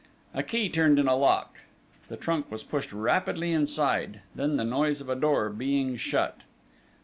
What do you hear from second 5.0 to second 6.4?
a door being shut.